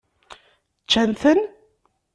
Ččan-ten? 0.83 1.39